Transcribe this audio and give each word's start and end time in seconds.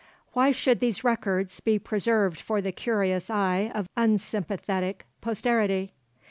Why 0.33 0.49
should 0.49 0.79
these 0.79 1.03
records, 1.03 1.59
be 1.59 1.77
preserved 1.77 2.41
for 2.41 2.59
the 2.59 2.71
curious 2.71 3.29
eye 3.29 3.71
of 3.75 3.87
unsympathetic 3.95 5.05
posterity? 5.21 5.93